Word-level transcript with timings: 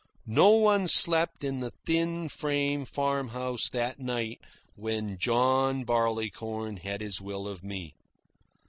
No 0.25 0.49
one 0.49 0.87
slept 0.87 1.43
in 1.43 1.59
the 1.59 1.69
thin, 1.85 2.27
frame 2.27 2.85
farm 2.85 3.27
house 3.27 3.69
that 3.69 3.99
night 3.99 4.41
when 4.75 5.19
John 5.19 5.83
Barleycorn 5.83 6.77
had 6.77 7.01
his 7.01 7.21
will 7.21 7.47
of 7.47 7.63
me. 7.63 7.93